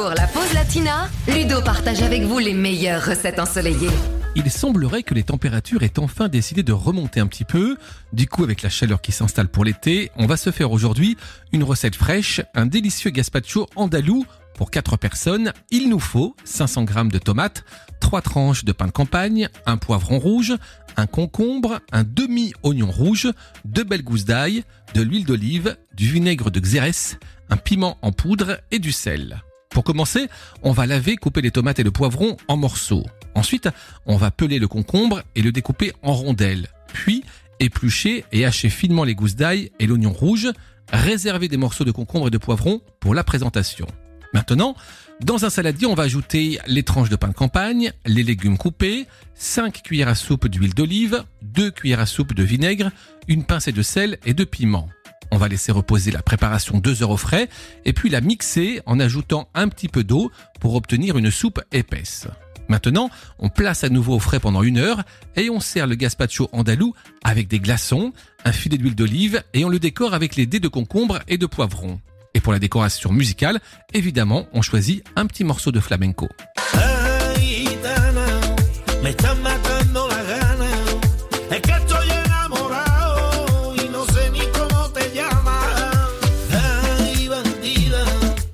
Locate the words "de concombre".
41.84-42.26, 70.60-71.18